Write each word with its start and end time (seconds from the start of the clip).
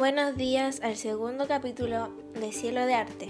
Buenos 0.00 0.34
días 0.34 0.80
al 0.82 0.96
segundo 0.96 1.46
capítulo 1.46 2.08
de 2.32 2.52
Cielo 2.52 2.86
de 2.86 2.94
Arte. 2.94 3.28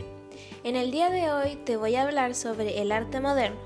En 0.62 0.76
el 0.76 0.92
día 0.92 1.10
de 1.10 1.32
hoy 1.32 1.56
te 1.56 1.76
voy 1.76 1.96
a 1.96 2.04
hablar 2.04 2.36
sobre 2.36 2.80
el 2.80 2.92
arte 2.92 3.18
moderno. 3.18 3.58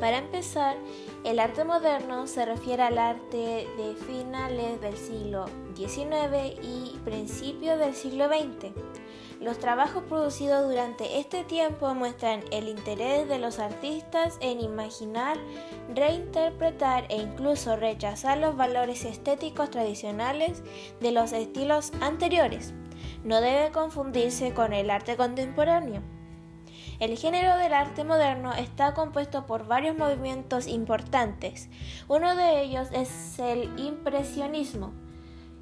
Para 0.00 0.16
empezar, 0.16 0.76
el 1.24 1.38
arte 1.38 1.64
moderno 1.64 2.26
se 2.26 2.44
refiere 2.44 2.82
al 2.82 2.98
arte 2.98 3.68
de 3.76 3.94
finales 4.06 4.80
del 4.80 4.96
siglo 4.96 5.46
XIX 5.76 6.58
y 6.62 6.98
principios 7.04 7.78
del 7.78 7.94
siglo 7.94 8.26
XX. 8.26 8.72
Los 9.40 9.58
trabajos 9.58 10.02
producidos 10.04 10.68
durante 10.68 11.20
este 11.20 11.44
tiempo 11.44 11.94
muestran 11.94 12.42
el 12.50 12.68
interés 12.68 13.28
de 13.28 13.38
los 13.38 13.60
artistas 13.60 14.36
en 14.40 14.60
imaginar, 14.60 15.36
reinterpretar 15.94 17.06
e 17.08 17.16
incluso 17.16 17.76
rechazar 17.76 18.38
los 18.38 18.56
valores 18.56 19.04
estéticos 19.04 19.70
tradicionales 19.70 20.62
de 21.00 21.12
los 21.12 21.32
estilos 21.32 21.92
anteriores. 22.00 22.74
No 23.24 23.40
debe 23.40 23.70
confundirse 23.70 24.54
con 24.54 24.72
el 24.72 24.90
arte 24.90 25.16
contemporáneo. 25.16 26.02
El 27.02 27.18
género 27.18 27.56
del 27.56 27.74
arte 27.74 28.04
moderno 28.04 28.52
está 28.52 28.94
compuesto 28.94 29.44
por 29.44 29.66
varios 29.66 29.96
movimientos 29.96 30.68
importantes. 30.68 31.68
Uno 32.06 32.36
de 32.36 32.62
ellos 32.62 32.86
es 32.92 33.40
el 33.40 33.76
impresionismo. 33.76 34.92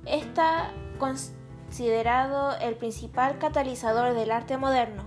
Está 0.05 0.71
considerado 0.99 2.59
el 2.59 2.77
principal 2.77 3.39
catalizador 3.39 4.13
del 4.13 4.33
arte 4.33 4.59
moderno. 4.59 5.05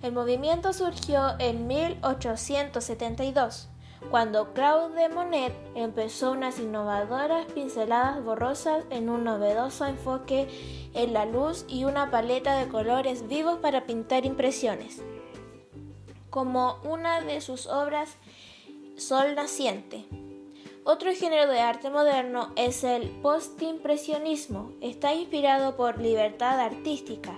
El 0.00 0.12
movimiento 0.12 0.72
surgió 0.72 1.38
en 1.38 1.66
1872, 1.66 3.68
cuando 4.10 4.54
Claude 4.54 5.10
Monet 5.10 5.52
empezó 5.74 6.32
unas 6.32 6.58
innovadoras 6.58 7.44
pinceladas 7.52 8.24
borrosas 8.24 8.86
en 8.88 9.10
un 9.10 9.22
novedoso 9.22 9.84
enfoque 9.84 10.48
en 10.94 11.12
la 11.12 11.26
luz 11.26 11.66
y 11.68 11.84
una 11.84 12.10
paleta 12.10 12.56
de 12.56 12.68
colores 12.68 13.28
vivos 13.28 13.58
para 13.58 13.84
pintar 13.84 14.24
impresiones. 14.24 15.02
Como 16.30 16.78
una 16.84 17.20
de 17.20 17.40
sus 17.40 17.66
obras, 17.66 18.16
Sol 18.96 19.34
Naciente. 19.34 20.04
Otro 20.84 21.12
género 21.14 21.50
de 21.50 21.60
arte 21.60 21.90
moderno 21.90 22.52
es 22.56 22.82
el 22.82 23.10
postimpresionismo. 23.22 24.72
Está 24.80 25.14
inspirado 25.14 25.76
por 25.76 26.00
libertad 26.00 26.60
artística. 26.60 27.34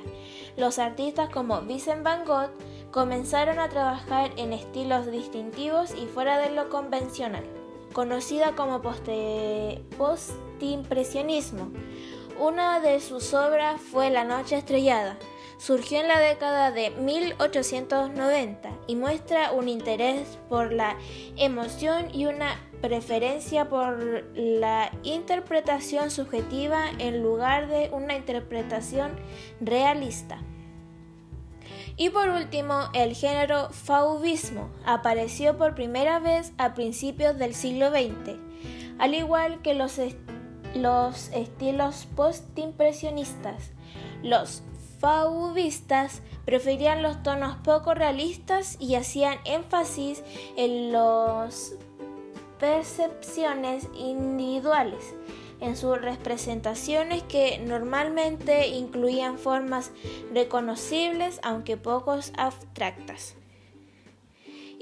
Los 0.56 0.78
artistas 0.78 1.28
como 1.30 1.60
Vincent 1.62 2.02
van 2.02 2.24
Gogh 2.24 2.50
comenzaron 2.90 3.58
a 3.58 3.68
trabajar 3.68 4.30
en 4.36 4.52
estilos 4.52 5.10
distintivos 5.10 5.94
y 5.94 6.06
fuera 6.06 6.38
de 6.38 6.50
lo 6.50 6.68
convencional, 6.68 7.44
conocida 7.92 8.54
como 8.54 8.82
postimpresionismo. 8.82 11.70
Una 12.38 12.80
de 12.80 13.00
sus 13.00 13.34
obras 13.34 13.80
fue 13.80 14.10
La 14.10 14.24
Noche 14.24 14.56
Estrellada. 14.56 15.18
Surgió 15.60 16.00
en 16.00 16.08
la 16.08 16.18
década 16.18 16.70
de 16.70 16.88
1890 16.88 18.70
y 18.86 18.96
muestra 18.96 19.52
un 19.52 19.68
interés 19.68 20.38
por 20.48 20.72
la 20.72 20.96
emoción 21.36 22.06
y 22.14 22.24
una 22.24 22.58
preferencia 22.80 23.68
por 23.68 24.24
la 24.34 24.90
interpretación 25.02 26.10
subjetiva 26.10 26.86
en 26.98 27.22
lugar 27.22 27.68
de 27.68 27.90
una 27.92 28.16
interpretación 28.16 29.10
realista. 29.60 30.38
Y 31.98 32.08
por 32.08 32.30
último, 32.30 32.88
el 32.94 33.14
género 33.14 33.68
fauvismo 33.68 34.70
apareció 34.86 35.58
por 35.58 35.74
primera 35.74 36.20
vez 36.20 36.54
a 36.56 36.72
principios 36.72 37.36
del 37.36 37.54
siglo 37.54 37.90
XX, 37.90 38.38
al 38.98 39.12
igual 39.12 39.60
que 39.60 39.74
los, 39.74 40.00
los 40.74 41.28
estilos 41.34 42.08
postimpresionistas. 42.16 43.72
Los 44.22 44.62
fauvistas 45.00 46.22
preferían 46.44 47.02
los 47.02 47.22
tonos 47.22 47.56
poco 47.64 47.94
realistas 47.94 48.76
y 48.78 48.94
hacían 48.94 49.38
énfasis 49.44 50.22
en 50.56 50.92
los 50.92 51.74
percepciones 52.58 53.88
individuales 53.94 55.14
en 55.60 55.76
sus 55.76 56.00
representaciones 56.00 57.22
que 57.24 57.58
normalmente 57.58 58.68
incluían 58.68 59.38
formas 59.38 59.92
reconocibles 60.32 61.40
aunque 61.42 61.76
pocos 61.76 62.32
abstractas. 62.36 63.39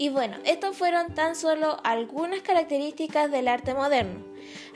Y 0.01 0.11
bueno, 0.11 0.37
estos 0.45 0.77
fueron 0.77 1.13
tan 1.13 1.35
solo 1.35 1.77
algunas 1.83 2.43
características 2.43 3.33
del 3.33 3.49
arte 3.49 3.75
moderno, 3.75 4.25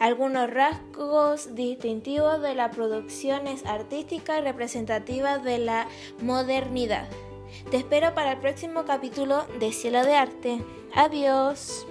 algunos 0.00 0.50
rasgos 0.50 1.54
distintivos 1.54 2.42
de 2.42 2.56
las 2.56 2.74
producciones 2.74 3.64
artísticas 3.64 4.42
representativas 4.42 5.44
de 5.44 5.58
la 5.58 5.86
modernidad. 6.20 7.08
Te 7.70 7.76
espero 7.76 8.14
para 8.14 8.32
el 8.32 8.38
próximo 8.38 8.84
capítulo 8.84 9.46
de 9.60 9.70
Cielo 9.70 10.04
de 10.04 10.16
Arte. 10.16 10.58
Adiós. 10.92 11.86